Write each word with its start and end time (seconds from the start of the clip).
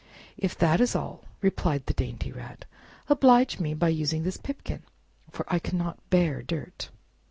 "If 0.35 0.57
that 0.57 0.81
is 0.81 0.95
all," 0.95 1.25
replied 1.41 1.85
the 1.85 1.93
dainty 1.93 2.31
Rat, 2.31 2.65
"oblige 3.07 3.59
me 3.59 3.75
by 3.75 3.89
using 3.89 4.23
this 4.23 4.37
pipkin, 4.37 4.81
for 5.29 5.45
I 5.47 5.59
cannot 5.59 5.99
bear 6.09 6.41
dirt!" 6.41 6.89